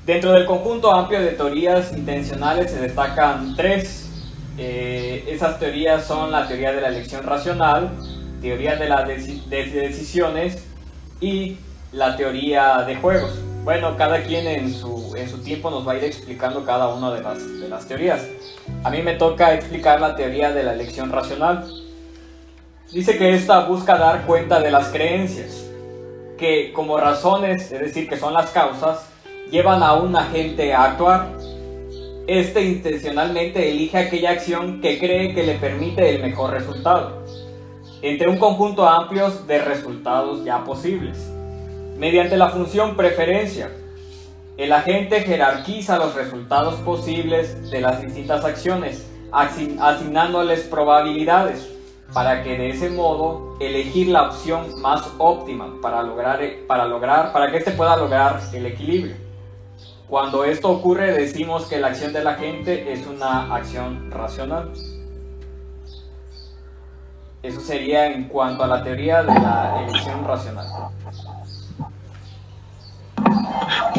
Dentro 0.04 0.32
del 0.32 0.48
conjunto 0.48 0.92
amplio 0.92 1.20
de 1.20 1.34
teorías 1.34 1.96
intencionales 1.96 2.72
se 2.72 2.82
destacan 2.82 3.56
tres. 3.56 4.10
Eh, 4.58 5.26
esas 5.28 5.60
teorías 5.60 6.06
son 6.06 6.32
la 6.32 6.48
teoría 6.48 6.72
de 6.74 6.82
la 6.82 6.88
elección 6.88 7.24
racional, 7.24 7.92
teoría 8.42 8.78
de 8.78 8.90
las 8.90 9.08
decisiones 9.08 10.66
y 11.22 11.58
la 11.92 12.18
teoría 12.18 12.80
de 12.80 12.96
juegos. 12.96 13.53
Bueno, 13.64 13.96
cada 13.96 14.22
quien 14.24 14.46
en 14.46 14.74
su, 14.74 15.16
en 15.16 15.30
su 15.30 15.38
tiempo 15.42 15.70
nos 15.70 15.88
va 15.88 15.94
a 15.94 15.96
ir 15.96 16.04
explicando 16.04 16.66
cada 16.66 16.94
una 16.94 17.14
de 17.14 17.22
las, 17.22 17.62
de 17.62 17.70
las 17.70 17.88
teorías. 17.88 18.28
A 18.84 18.90
mí 18.90 19.02
me 19.02 19.14
toca 19.14 19.54
explicar 19.54 20.02
la 20.02 20.18
teoría 20.18 20.52
de 20.52 20.64
la 20.64 20.74
elección 20.74 21.14
racional. 21.14 21.66
Dice 22.92 23.18
que 23.18 23.34
esta 23.34 23.62
busca 23.62 23.98
dar 23.98 24.26
cuenta 24.26 24.60
de 24.60 24.70
las 24.70 24.90
creencias, 24.90 25.66
que 26.38 26.74
como 26.74 26.98
razones, 26.98 27.72
es 27.72 27.80
decir, 27.80 28.10
que 28.10 28.18
son 28.18 28.34
las 28.34 28.50
causas, 28.50 29.10
llevan 29.50 29.82
a 29.82 29.94
un 29.94 30.14
agente 30.14 30.74
a 30.74 30.84
actuar. 30.84 31.30
Este 32.28 32.64
intencionalmente 32.64 33.72
elige 33.72 33.98
aquella 33.98 34.32
acción 34.32 34.82
que 34.82 35.00
cree 35.00 35.34
que 35.34 35.44
le 35.44 35.54
permite 35.54 36.14
el 36.14 36.22
mejor 36.22 36.52
resultado, 36.52 37.24
entre 38.02 38.28
un 38.28 38.38
conjunto 38.40 38.86
amplio 38.86 39.30
de 39.30 39.60
resultados 39.60 40.44
ya 40.44 40.66
posibles. 40.66 41.33
Mediante 42.04 42.36
la 42.36 42.50
función 42.50 42.98
preferencia, 42.98 43.72
el 44.58 44.74
agente 44.74 45.22
jerarquiza 45.22 45.98
los 45.98 46.14
resultados 46.16 46.76
posibles 46.82 47.72
de 47.72 47.80
las 47.80 48.02
distintas 48.02 48.44
acciones, 48.44 49.10
asignándoles 49.32 50.64
probabilidades, 50.64 51.66
para 52.14 52.44
que 52.44 52.58
de 52.58 52.72
ese 52.72 52.90
modo 52.90 53.56
elegir 53.62 54.10
la 54.10 54.24
opción 54.24 54.82
más 54.82 55.14
óptima 55.18 55.76
para 55.82 56.04
lograr, 56.04 56.42
para 56.68 56.88
lograr, 56.88 57.32
para 57.32 57.50
que 57.50 57.60
éste 57.60 57.72
pueda 57.72 57.96
lograr 57.96 58.42
el 58.52 58.66
equilibrio. 58.66 59.16
Cuando 60.10 60.44
esto 60.44 60.72
ocurre 60.72 61.14
decimos 61.14 61.68
que 61.68 61.80
la 61.80 61.88
acción 61.88 62.12
del 62.12 62.28
agente 62.28 62.92
es 62.92 63.08
una 63.08 63.56
acción 63.56 64.12
racional. 64.12 64.74
Eso 67.42 67.62
sería 67.62 68.08
en 68.08 68.26
cuanto 68.26 68.66
a 68.66 68.68
la 68.68 68.84
teoría 68.84 69.24
de 69.24 69.40
la 69.40 69.86
elección 69.88 70.26
racional. 70.26 70.68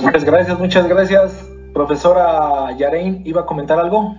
Muchas 0.04 0.24
gracias, 0.24 0.58
muchas 0.58 0.86
gracias. 0.86 1.50
Profesora 1.72 2.76
Yarein, 2.76 3.22
¿iba 3.24 3.40
a 3.40 3.46
comentar 3.46 3.78
algo? 3.78 4.14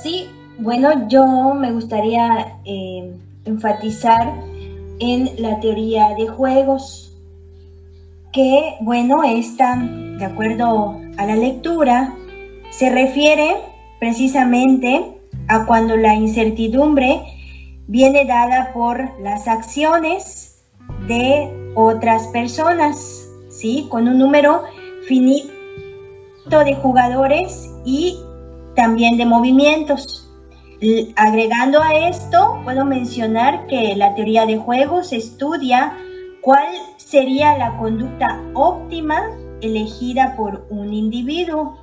Sí, 0.00 0.30
bueno, 0.58 1.08
yo 1.08 1.52
me 1.54 1.72
gustaría 1.72 2.58
eh, 2.64 3.12
enfatizar 3.44 4.32
en 5.00 5.30
la 5.42 5.58
teoría 5.58 6.14
de 6.16 6.28
juegos, 6.28 7.12
que, 8.32 8.76
bueno, 8.80 9.24
esta, 9.24 9.76
de 9.76 10.24
acuerdo 10.24 11.00
a 11.16 11.26
la 11.26 11.34
lectura, 11.34 12.14
se 12.70 12.88
refiere 12.88 13.56
precisamente 13.98 15.18
a 15.48 15.66
cuando 15.66 15.96
la 15.96 16.14
incertidumbre 16.14 17.20
viene 17.88 18.24
dada 18.24 18.72
por 18.72 19.20
las 19.20 19.48
acciones 19.48 20.62
de 21.08 21.63
otras 21.74 22.28
personas, 22.28 23.28
¿sí? 23.48 23.86
Con 23.90 24.08
un 24.08 24.18
número 24.18 24.62
finito 25.06 25.50
de 26.48 26.74
jugadores 26.76 27.70
y 27.84 28.18
también 28.74 29.16
de 29.16 29.26
movimientos. 29.26 30.30
Agregando 31.16 31.80
a 31.80 31.94
esto, 31.94 32.60
puedo 32.64 32.84
mencionar 32.84 33.66
que 33.66 33.94
la 33.96 34.14
teoría 34.14 34.44
de 34.44 34.58
juegos 34.58 35.12
estudia 35.12 35.96
cuál 36.42 36.68
sería 36.98 37.56
la 37.56 37.76
conducta 37.78 38.40
óptima 38.52 39.22
elegida 39.62 40.34
por 40.36 40.66
un 40.68 40.92
individuo 40.92 41.78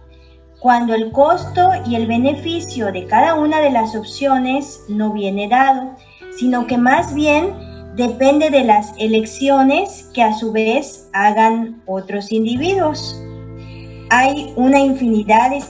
cuando 0.60 0.94
el 0.94 1.12
costo 1.12 1.72
y 1.88 1.96
el 1.96 2.06
beneficio 2.06 2.92
de 2.92 3.08
cada 3.08 3.34
una 3.34 3.60
de 3.60 3.72
las 3.72 3.96
opciones 3.96 4.84
no 4.88 5.12
viene 5.12 5.48
dado, 5.48 5.96
sino 6.38 6.68
que 6.68 6.78
más 6.78 7.16
bien 7.16 7.71
depende 7.96 8.50
de 8.50 8.64
las 8.64 8.94
elecciones 8.98 10.10
que 10.14 10.24
a 10.24 10.34
su 10.34 10.52
vez 10.52 11.10
hagan 11.14 11.82
otros 11.86 12.32
individuos. 12.32 13.22
Hay 14.10 14.54
una 14.56 14.80
infinidad 14.80 15.52
de 15.52 15.64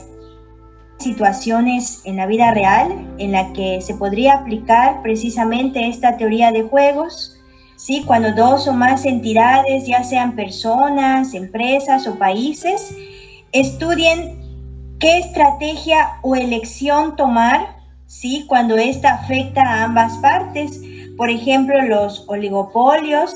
situaciones 0.98 2.02
en 2.04 2.16
la 2.16 2.26
vida 2.26 2.52
real 2.52 3.14
en 3.18 3.32
la 3.32 3.52
que 3.52 3.80
se 3.80 3.94
podría 3.94 4.34
aplicar 4.34 5.02
precisamente 5.02 5.88
esta 5.88 6.16
teoría 6.16 6.52
de 6.52 6.62
juegos, 6.62 7.36
¿sí? 7.76 8.04
cuando 8.06 8.32
dos 8.32 8.68
o 8.68 8.72
más 8.72 9.04
entidades, 9.04 9.86
ya 9.86 10.04
sean 10.04 10.36
personas, 10.36 11.34
empresas 11.34 12.06
o 12.06 12.18
países, 12.18 12.94
estudien 13.50 14.40
qué 15.00 15.18
estrategia 15.18 16.20
o 16.22 16.36
elección 16.36 17.16
tomar 17.16 17.82
¿sí? 18.12 18.44
Cuando 18.46 18.76
esta 18.76 19.14
afecta 19.14 19.62
a 19.62 19.84
ambas 19.84 20.18
partes. 20.18 20.80
Por 21.16 21.30
ejemplo, 21.30 21.80
los 21.82 22.24
oligopolios 22.28 23.34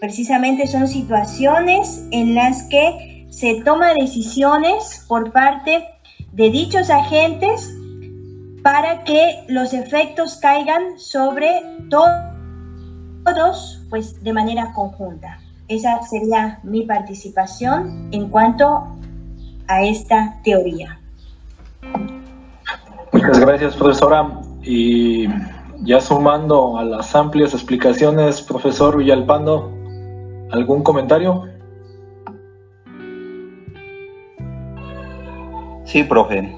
precisamente 0.00 0.66
son 0.66 0.86
situaciones 0.88 2.04
en 2.10 2.34
las 2.34 2.64
que 2.64 3.26
se 3.30 3.62
toma 3.62 3.94
decisiones 3.94 5.04
por 5.08 5.32
parte 5.32 5.84
de 6.32 6.50
dichos 6.50 6.90
agentes 6.90 7.74
para 8.62 9.04
que 9.04 9.44
los 9.48 9.72
efectos 9.72 10.36
caigan 10.36 10.98
sobre 10.98 11.62
todos, 11.90 13.82
pues 13.90 14.22
de 14.22 14.32
manera 14.32 14.72
conjunta. 14.72 15.38
Esa 15.68 16.02
sería 16.02 16.60
mi 16.62 16.82
participación 16.82 18.08
en 18.12 18.28
cuanto 18.28 18.86
a 19.66 19.82
esta 19.82 20.36
teoría. 20.44 20.98
Muchas 23.12 23.38
gracias, 23.38 23.76
profesora. 23.76 24.40
Y 24.62 25.28
ya 25.84 26.00
sumando 26.00 26.78
a 26.78 26.84
las 26.84 27.14
amplias 27.14 27.52
explicaciones, 27.52 28.40
profesor 28.42 28.96
Villalpando, 28.96 29.70
¿algún 30.50 30.82
comentario? 30.82 31.44
Sí, 35.84 36.02
profe. 36.02 36.52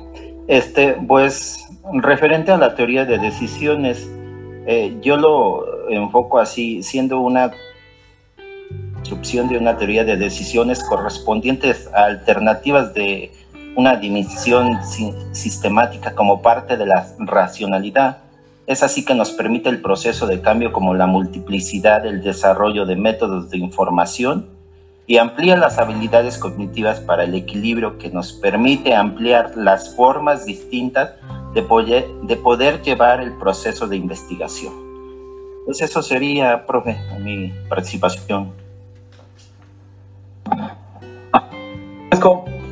Este, 0.47 0.97
pues, 1.07 1.69
referente 1.93 2.53
a 2.53 2.57
la 2.57 2.75
teoría 2.75 3.05
de 3.05 3.19
decisiones, 3.19 4.09
eh, 4.67 4.97
yo 5.03 5.17
lo 5.17 5.91
enfoco 5.91 6.39
así, 6.39 6.83
siendo 6.83 7.21
una 7.21 7.51
de 9.09 9.59
una 9.59 9.77
teoría 9.77 10.05
de 10.05 10.17
decisiones 10.17 10.83
correspondientes 10.83 11.89
a 11.95 12.05
alternativas 12.07 12.93
de 12.93 13.33
una 13.77 13.97
dimensión 13.97 14.81
sistemática 15.33 16.15
como 16.15 16.43
parte 16.43 16.77
de 16.77 16.87
la 16.87 17.07
racionalidad. 17.19 18.26
Es 18.67 18.83
así 18.83 19.05
que 19.05 19.15
nos 19.15 19.31
permite 19.31 19.69
el 19.69 19.81
proceso 19.81 20.27
de 20.27 20.41
cambio 20.41 20.73
como 20.73 20.95
la 20.95 21.07
multiplicidad 21.07 22.03
del 22.03 22.23
desarrollo 22.23 22.85
de 22.85 22.97
métodos 22.97 23.51
de 23.51 23.59
información 23.59 24.49
y 25.07 25.19
amplía 25.19 25.57
las 25.57 25.79
habilidades 25.79 26.37
cognitivas 26.37 27.01
para 27.01 27.25
el 27.25 27.35
equilibrio 27.35 27.97
que 27.99 28.11
nos 28.11 28.33
permite 28.33 28.95
ampliar 28.95 29.57
las 29.57 29.95
formas 29.95 30.45
distintas 30.45 31.13
de 31.55 31.63
poder, 31.63 32.07
de 32.23 32.37
poder 32.37 32.83
llevar 32.83 33.21
el 33.21 33.33
proceso 33.35 33.87
de 33.87 33.97
investigación. 33.97 34.73
Pues 35.65 35.81
eso 35.81 36.03
sería, 36.03 36.67
profe, 36.67 36.97
mi 37.21 37.53
participación 37.69 38.53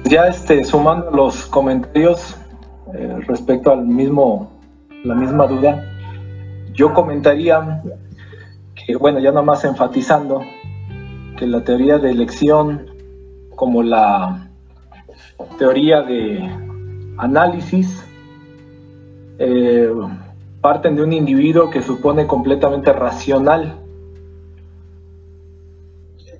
ya 0.05 0.27
este, 0.29 0.65
sumando 0.65 1.11
los 1.11 1.47
comentarios 1.47 2.37
eh, 2.95 3.17
respecto 3.27 3.73
al 3.73 3.87
mismo, 3.87 4.51
la 5.05 5.15
misma 5.15 5.47
duda, 5.47 5.85
yo 6.73 6.93
comentaría 6.93 7.83
que, 8.75 8.97
bueno, 8.97 9.21
ya 9.21 9.31
nada 9.31 9.43
más 9.43 9.65
enfatizando 9.65 10.43
que 11.37 11.47
la 11.47 11.63
teoría 11.63 11.99
de 11.99 12.11
elección 12.11 12.87
como 13.55 13.83
la 13.83 14.49
teoría 15.59 16.03
de 16.03 16.43
análisis 17.19 18.05
eh, 19.39 19.91
parten 20.61 20.97
de 20.97 21.03
un 21.03 21.13
individuo 21.13 21.71
que 21.71 21.83
supone 21.83 22.27
completamente 22.27 22.93
racional. 22.93 23.79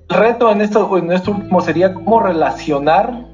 El 0.09 0.17
reto 0.17 0.51
en 0.51 0.61
esto, 0.61 0.97
en 0.97 1.11
esto 1.11 1.31
último 1.31 1.61
sería 1.61 1.93
cómo 1.93 2.19
relacionar 2.19 3.25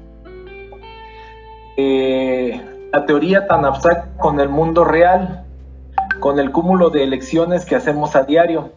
eh, 1.76 2.60
la 2.92 3.06
teoría 3.06 3.46
tan 3.46 3.64
abstracta 3.64 4.16
con 4.18 4.38
el 4.38 4.50
mundo 4.50 4.84
real, 4.84 5.46
con 6.20 6.38
el 6.38 6.52
cúmulo 6.52 6.90
de 6.90 7.04
elecciones 7.04 7.64
que 7.64 7.74
hacemos 7.74 8.14
a 8.14 8.24
diario. 8.24 8.70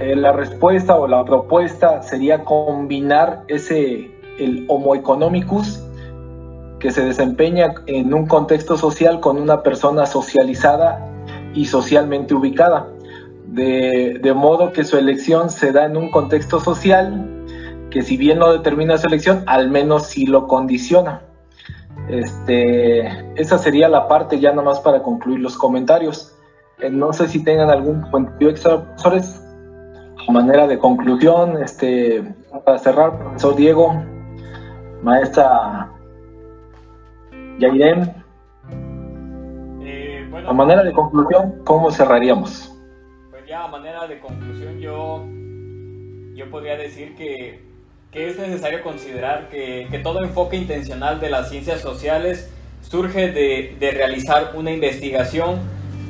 Eh, 0.00 0.14
la 0.14 0.32
respuesta 0.32 0.96
o 0.96 1.08
la 1.08 1.24
propuesta 1.24 2.02
sería 2.02 2.44
combinar 2.44 3.44
ese, 3.48 4.10
el 4.38 4.66
homo 4.68 4.94
economicus, 4.94 5.82
que 6.78 6.92
se 6.92 7.04
desempeña 7.04 7.74
en 7.86 8.12
un 8.12 8.26
contexto 8.26 8.76
social 8.76 9.18
con 9.18 9.38
una 9.38 9.62
persona 9.62 10.06
socializada 10.06 11.04
y 11.54 11.64
socialmente 11.64 12.34
ubicada, 12.34 12.86
de, 13.46 14.20
de 14.22 14.34
modo 14.34 14.72
que 14.72 14.84
su 14.84 14.98
elección 14.98 15.50
se 15.50 15.72
da 15.72 15.86
en 15.86 15.96
un 15.96 16.10
contexto 16.10 16.60
social 16.60 17.34
que 17.90 18.02
si 18.02 18.18
bien 18.18 18.38
no 18.38 18.52
determina 18.52 18.98
su 18.98 19.06
elección, 19.06 19.42
al 19.46 19.70
menos 19.70 20.06
sí 20.06 20.26
lo 20.26 20.46
condiciona. 20.46 21.22
Este, 22.08 23.06
esa 23.40 23.58
sería 23.58 23.88
la 23.88 24.08
parte 24.08 24.40
ya 24.40 24.52
nomás 24.52 24.80
para 24.80 25.02
concluir 25.02 25.40
los 25.40 25.58
comentarios. 25.58 26.34
Eh, 26.78 26.90
no 26.90 27.12
sé 27.12 27.28
si 27.28 27.44
tengan 27.44 27.70
algún 27.70 28.00
comentario 28.10 28.48
extra, 28.48 28.82
profesores, 28.82 29.44
a 30.26 30.32
manera 30.32 30.66
de 30.66 30.78
conclusión, 30.78 31.62
este, 31.62 32.22
para 32.64 32.78
cerrar, 32.78 33.18
profesor 33.18 33.56
Diego, 33.56 34.02
maestra 35.02 35.90
Yairem. 37.58 38.02
Eh, 39.82 40.30
a 40.46 40.52
manera 40.52 40.82
de 40.82 40.92
conclusión, 40.92 41.62
¿cómo 41.64 41.90
cerraríamos? 41.90 42.74
Pues 43.30 43.46
ya 43.46 43.64
a 43.64 43.68
manera 43.68 44.06
de 44.06 44.18
conclusión 44.20 44.78
yo, 44.78 45.24
yo 46.34 46.50
podría 46.50 46.76
decir 46.76 47.14
que 47.16 47.67
que 48.12 48.28
es 48.28 48.38
necesario 48.38 48.82
considerar 48.82 49.48
que, 49.50 49.86
que, 49.90 49.98
todo 49.98 50.22
enfoque 50.22 50.56
intencional 50.56 51.20
de 51.20 51.28
las 51.28 51.50
ciencias 51.50 51.80
sociales 51.80 52.50
surge 52.82 53.30
de, 53.32 53.76
de, 53.78 53.90
realizar 53.90 54.52
una 54.54 54.70
investigación 54.70 55.58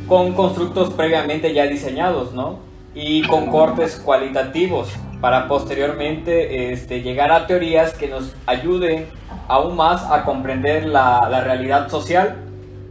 con 0.07 0.33
constructos 0.35 0.93
previamente 0.95 1.53
ya 1.53 1.67
diseñados, 1.67 2.33
¿no? 2.33 2.61
Y 2.95 3.23
con 3.27 3.47
cortes 3.47 3.97
cualitativos 3.97 4.95
para 5.21 5.49
posteriormente 5.49 6.73
este, 6.73 7.03
llegar 7.03 7.33
a 7.33 7.47
teorías 7.47 7.95
que 7.95 8.07
nos 8.07 8.35
ayuden 8.47 9.07
aún 9.49 9.77
más 9.77 10.05
a 10.05 10.25
comprender 10.25 10.87
la, 10.87 11.29
la 11.29 11.43
realidad 11.43 11.89
social 11.89 12.37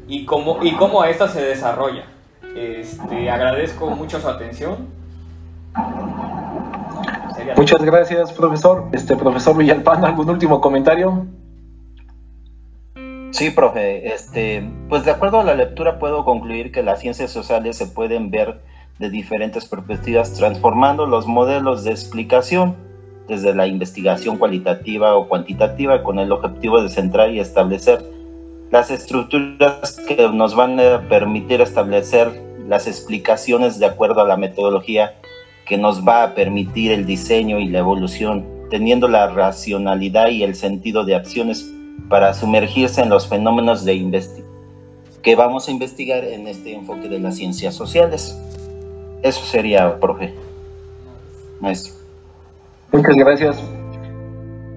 y 0.07 0.25
cómo, 0.25 0.59
y 0.61 0.73
cómo 0.73 1.03
ésta 1.05 1.27
se 1.29 1.41
desarrolla. 1.41 2.05
Este, 2.55 3.29
agradezco 3.29 3.89
mucho 3.91 4.19
su 4.19 4.27
atención. 4.27 4.87
Muchas 7.55 7.81
gracias, 7.83 8.33
profesor. 8.33 8.85
Este 8.91 9.15
profesor 9.15 9.57
Villalpán, 9.57 10.03
¿algún 10.03 10.29
último 10.29 10.59
comentario? 10.59 11.27
Sí, 13.31 13.51
profe. 13.51 14.13
Este, 14.13 14.67
pues 14.89 15.05
de 15.05 15.11
acuerdo 15.11 15.39
a 15.39 15.43
la 15.43 15.55
lectura 15.55 15.99
puedo 15.99 16.25
concluir 16.25 16.71
que 16.71 16.83
las 16.83 16.99
ciencias 16.99 17.31
sociales 17.31 17.77
se 17.77 17.87
pueden 17.87 18.31
ver 18.31 18.61
de 18.99 19.09
diferentes 19.09 19.65
perspectivas, 19.65 20.33
transformando 20.33 21.05
los 21.05 21.27
modelos 21.27 21.83
de 21.83 21.91
explicación 21.91 22.75
desde 23.27 23.53
la 23.53 23.67
investigación 23.67 24.37
cualitativa 24.37 25.15
o 25.15 25.27
cuantitativa 25.27 26.01
con 26.01 26.17
el 26.17 26.31
objetivo 26.31 26.81
de 26.81 26.89
centrar 26.89 27.29
y 27.31 27.39
establecer 27.39 28.03
las 28.71 28.89
estructuras 28.89 29.97
que 30.07 30.29
nos 30.29 30.55
van 30.55 30.79
a 30.79 31.07
permitir 31.07 31.61
establecer 31.61 32.41
las 32.67 32.87
explicaciones 32.87 33.79
de 33.79 33.85
acuerdo 33.85 34.21
a 34.21 34.27
la 34.27 34.37
metodología 34.37 35.13
que 35.67 35.77
nos 35.77 36.07
va 36.07 36.23
a 36.23 36.33
permitir 36.33 36.91
el 36.91 37.05
diseño 37.05 37.59
y 37.59 37.67
la 37.67 37.79
evolución, 37.79 38.45
teniendo 38.69 39.07
la 39.07 39.27
racionalidad 39.27 40.29
y 40.29 40.43
el 40.43 40.55
sentido 40.55 41.03
de 41.03 41.15
acciones 41.15 41.69
para 42.09 42.33
sumergirse 42.33 43.01
en 43.01 43.09
los 43.09 43.27
fenómenos 43.27 43.83
de 43.83 43.93
que 45.21 45.35
vamos 45.35 45.67
a 45.67 45.71
investigar 45.71 46.23
en 46.23 46.47
este 46.47 46.73
enfoque 46.73 47.09
de 47.09 47.19
las 47.19 47.35
ciencias 47.35 47.75
sociales. 47.75 48.39
Eso 49.21 49.43
sería, 49.43 49.99
profe. 49.99 50.33
Maestro. 51.59 51.93
Muchas 52.93 53.15
gracias. 53.15 53.63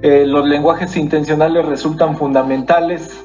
Eh, 0.02 0.24
los 0.26 0.46
lenguajes 0.48 0.96
intencionales 0.96 1.64
resultan 1.66 2.16
fundamentales 2.16 3.22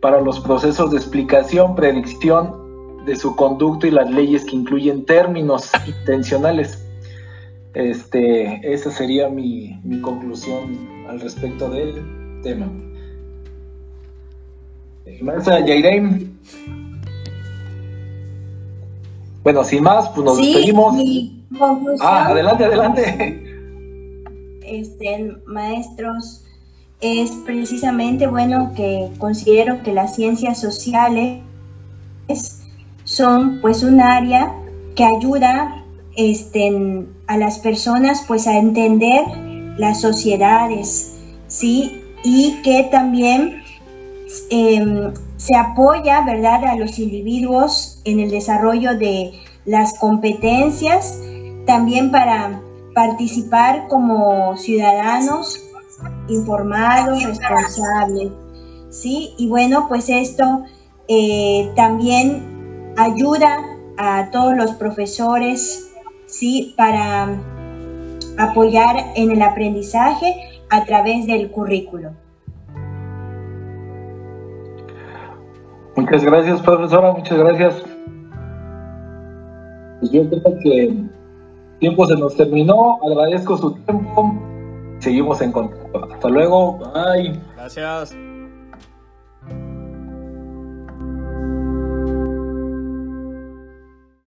para 0.00 0.20
los 0.20 0.38
procesos 0.40 0.92
de 0.92 0.98
explicación, 0.98 1.74
predicción 1.74 2.65
de 3.06 3.16
su 3.16 3.36
conducto 3.36 3.86
y 3.86 3.92
las 3.92 4.10
leyes 4.10 4.44
que 4.44 4.56
incluyen 4.56 5.04
términos 5.04 5.70
intencionales. 5.86 6.84
Este, 7.72 8.60
esa 8.72 8.90
sería 8.90 9.28
mi, 9.28 9.80
conclusión 10.02 11.06
al 11.08 11.20
respecto 11.20 11.70
del 11.70 12.40
tema. 12.42 12.68
Maestra 15.22 15.64
Yaireim. 15.64 16.36
Bueno, 19.44 19.62
sin 19.62 19.84
más, 19.84 20.08
pues 20.08 20.24
nos 20.24 20.38
despedimos. 20.38 20.96
Ah, 22.00 22.26
adelante, 22.26 22.64
adelante. 22.64 23.42
Este, 24.62 25.36
maestros, 25.46 26.42
es 27.00 27.30
precisamente 27.44 28.26
bueno 28.26 28.72
que 28.74 29.10
considero 29.18 29.82
que 29.84 29.92
las 29.92 30.16
ciencias 30.16 30.60
sociales 30.60 31.40
son 33.16 33.60
pues 33.62 33.82
un 33.82 34.02
área 34.02 34.54
que 34.94 35.04
ayuda 35.04 35.84
este, 36.16 37.06
a 37.26 37.38
las 37.38 37.58
personas 37.60 38.24
pues 38.28 38.46
a 38.46 38.58
entender 38.58 39.24
las 39.78 40.02
sociedades, 40.02 41.16
¿sí? 41.46 42.02
Y 42.22 42.60
que 42.62 42.88
también 42.90 43.62
em, 44.50 45.14
se 45.38 45.54
apoya, 45.54 46.22
¿verdad?, 46.26 46.64
a 46.66 46.76
los 46.76 46.98
individuos 46.98 48.02
en 48.04 48.20
el 48.20 48.30
desarrollo 48.30 48.98
de 48.98 49.32
las 49.64 49.98
competencias, 49.98 51.18
también 51.64 52.10
para 52.10 52.60
participar 52.94 53.88
como 53.88 54.58
ciudadanos 54.58 55.58
informados, 56.28 57.24
responsables, 57.24 58.32
¿sí? 58.90 59.34
Y 59.38 59.48
bueno, 59.48 59.86
pues 59.88 60.10
esto 60.10 60.64
eh, 61.08 61.70
también 61.76 62.55
ayuda 62.96 63.64
a 63.98 64.30
todos 64.30 64.56
los 64.56 64.72
profesores, 64.72 65.92
¿sí? 66.26 66.74
Para 66.76 67.38
apoyar 68.38 68.96
en 69.14 69.30
el 69.30 69.42
aprendizaje 69.42 70.34
a 70.70 70.84
través 70.84 71.26
del 71.26 71.50
currículo. 71.50 72.10
Muchas 75.96 76.22
gracias, 76.24 76.60
profesora, 76.60 77.12
muchas 77.12 77.38
gracias. 77.38 77.82
Pues 80.00 80.12
yo 80.12 80.28
creo 80.28 80.58
que 80.62 80.82
el 80.84 81.10
tiempo 81.80 82.06
se 82.06 82.16
nos 82.16 82.36
terminó. 82.36 82.98
Agradezco 83.02 83.56
su 83.56 83.72
tiempo. 83.72 84.34
Seguimos 84.98 85.40
en 85.40 85.52
contacto. 85.52 86.12
Hasta 86.12 86.28
luego. 86.28 86.78
Bye. 86.92 87.40
Gracias. 87.56 88.14